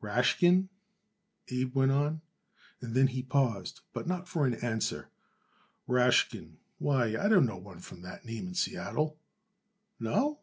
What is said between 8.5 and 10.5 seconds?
Seattle." "No?"